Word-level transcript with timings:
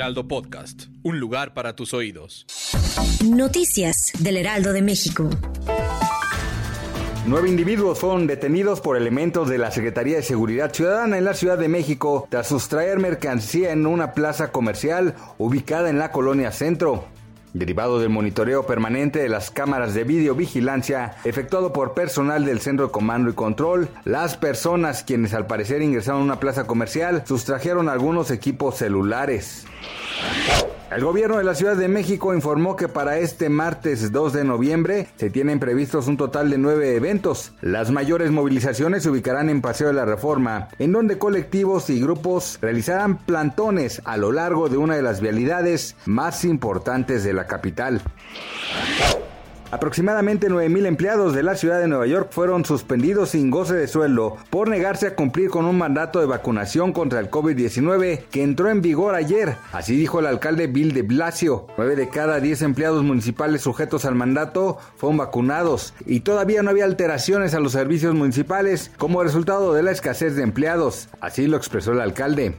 Heraldo 0.00 0.26
Podcast, 0.26 0.84
un 1.02 1.20
lugar 1.20 1.52
para 1.52 1.76
tus 1.76 1.92
oídos. 1.92 2.46
Noticias 3.22 4.12
del 4.18 4.38
Heraldo 4.38 4.72
de 4.72 4.80
México. 4.80 5.28
Nueve 7.26 7.50
individuos 7.50 7.98
fueron 7.98 8.26
detenidos 8.26 8.80
por 8.80 8.96
elementos 8.96 9.50
de 9.50 9.58
la 9.58 9.70
Secretaría 9.70 10.16
de 10.16 10.22
Seguridad 10.22 10.72
Ciudadana 10.72 11.18
en 11.18 11.26
la 11.26 11.34
Ciudad 11.34 11.58
de 11.58 11.68
México 11.68 12.26
tras 12.30 12.48
sustraer 12.48 12.98
mercancía 12.98 13.72
en 13.72 13.84
una 13.84 14.14
plaza 14.14 14.52
comercial 14.52 15.16
ubicada 15.36 15.90
en 15.90 15.98
la 15.98 16.12
colonia 16.12 16.50
Centro. 16.50 17.04
Derivado 17.52 17.98
del 17.98 18.10
monitoreo 18.10 18.64
permanente 18.64 19.18
de 19.18 19.28
las 19.28 19.50
cámaras 19.50 19.92
de 19.92 20.04
videovigilancia 20.04 21.16
efectuado 21.24 21.72
por 21.72 21.94
personal 21.94 22.44
del 22.44 22.60
Centro 22.60 22.86
de 22.86 22.92
Comando 22.92 23.30
y 23.30 23.34
Control, 23.34 23.88
las 24.04 24.36
personas 24.36 25.02
quienes 25.02 25.34
al 25.34 25.46
parecer 25.46 25.82
ingresaron 25.82 26.20
a 26.20 26.24
una 26.24 26.40
plaza 26.40 26.68
comercial 26.68 27.24
sustrajeron 27.26 27.88
algunos 27.88 28.30
equipos 28.30 28.76
celulares. 28.76 29.66
El 30.90 31.04
gobierno 31.04 31.38
de 31.38 31.44
la 31.44 31.54
Ciudad 31.54 31.76
de 31.76 31.86
México 31.86 32.34
informó 32.34 32.74
que 32.74 32.88
para 32.88 33.18
este 33.18 33.48
martes 33.48 34.10
2 34.10 34.32
de 34.32 34.42
noviembre 34.42 35.06
se 35.14 35.30
tienen 35.30 35.60
previstos 35.60 36.08
un 36.08 36.16
total 36.16 36.50
de 36.50 36.58
nueve 36.58 36.96
eventos. 36.96 37.52
Las 37.60 37.92
mayores 37.92 38.32
movilizaciones 38.32 39.04
se 39.04 39.10
ubicarán 39.10 39.50
en 39.50 39.62
Paseo 39.62 39.86
de 39.86 39.92
la 39.92 40.04
Reforma, 40.04 40.68
en 40.80 40.90
donde 40.90 41.16
colectivos 41.16 41.90
y 41.90 42.00
grupos 42.00 42.58
realizarán 42.60 43.18
plantones 43.18 44.02
a 44.04 44.16
lo 44.16 44.32
largo 44.32 44.68
de 44.68 44.78
una 44.78 44.96
de 44.96 45.02
las 45.02 45.20
vialidades 45.20 45.94
más 46.06 46.44
importantes 46.44 47.22
de 47.22 47.34
la 47.34 47.46
capital. 47.46 48.02
Aproximadamente 49.70 50.50
9.000 50.50 50.86
empleados 50.86 51.32
de 51.32 51.44
la 51.44 51.54
ciudad 51.54 51.80
de 51.80 51.86
Nueva 51.86 52.06
York 52.06 52.30
fueron 52.32 52.64
suspendidos 52.64 53.30
sin 53.30 53.50
goce 53.50 53.74
de 53.74 53.86
sueldo 53.86 54.36
por 54.50 54.68
negarse 54.68 55.06
a 55.06 55.14
cumplir 55.14 55.48
con 55.48 55.64
un 55.64 55.78
mandato 55.78 56.18
de 56.18 56.26
vacunación 56.26 56.92
contra 56.92 57.20
el 57.20 57.30
COVID-19 57.30 58.24
que 58.30 58.42
entró 58.42 58.68
en 58.68 58.82
vigor 58.82 59.14
ayer. 59.14 59.54
Así 59.72 59.96
dijo 59.96 60.18
el 60.18 60.26
alcalde 60.26 60.66
Bill 60.66 60.92
de 60.92 61.02
Blasio. 61.02 61.68
9 61.76 61.94
de 61.94 62.08
cada 62.08 62.40
10 62.40 62.62
empleados 62.62 63.04
municipales 63.04 63.62
sujetos 63.62 64.04
al 64.04 64.16
mandato 64.16 64.78
fueron 64.96 65.18
vacunados 65.18 65.94
y 66.04 66.20
todavía 66.20 66.64
no 66.64 66.70
había 66.70 66.84
alteraciones 66.84 67.54
a 67.54 67.60
los 67.60 67.72
servicios 67.72 68.14
municipales 68.14 68.90
como 68.98 69.22
resultado 69.22 69.72
de 69.72 69.84
la 69.84 69.92
escasez 69.92 70.34
de 70.34 70.42
empleados. 70.42 71.08
Así 71.20 71.46
lo 71.46 71.56
expresó 71.56 71.92
el 71.92 72.00
alcalde. 72.00 72.56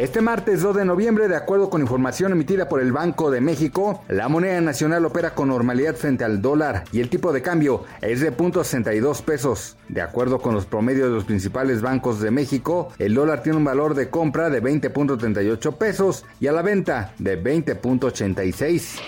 Este 0.00 0.22
martes 0.22 0.62
2 0.62 0.76
de 0.76 0.84
noviembre, 0.86 1.28
de 1.28 1.36
acuerdo 1.36 1.68
con 1.68 1.82
información 1.82 2.32
emitida 2.32 2.70
por 2.70 2.80
el 2.80 2.90
Banco 2.90 3.30
de 3.30 3.42
México, 3.42 4.02
la 4.08 4.28
moneda 4.28 4.58
nacional 4.62 5.04
opera 5.04 5.34
con 5.34 5.48
normalidad 5.48 5.94
frente 5.94 6.24
al 6.24 6.40
dólar 6.40 6.84
y 6.90 7.00
el 7.00 7.10
tipo 7.10 7.34
de 7.34 7.42
cambio 7.42 7.84
es 8.00 8.20
de 8.20 8.34
.62 8.34 9.20
pesos. 9.20 9.76
De 9.90 10.00
acuerdo 10.00 10.38
con 10.38 10.54
los 10.54 10.64
promedios 10.64 11.08
de 11.08 11.14
los 11.16 11.24
principales 11.24 11.82
bancos 11.82 12.18
de 12.22 12.30
México, 12.30 12.88
el 12.98 13.12
dólar 13.12 13.42
tiene 13.42 13.58
un 13.58 13.64
valor 13.64 13.92
de 13.92 14.08
compra 14.08 14.48
de 14.48 14.62
20.38 14.62 15.76
pesos 15.76 16.24
y 16.40 16.46
a 16.46 16.52
la 16.52 16.62
venta 16.62 17.12
de 17.18 17.38
20.86. 17.38 19.00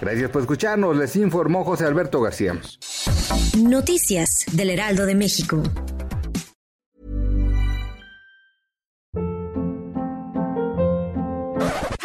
Gracias 0.00 0.30
por 0.30 0.40
escucharnos, 0.40 0.96
les 0.96 1.14
informó 1.16 1.62
José 1.62 1.84
Alberto 1.84 2.22
García. 2.22 2.58
Noticias 3.58 4.46
del 4.50 4.70
Heraldo 4.70 5.04
de 5.04 5.14
México. 5.14 5.62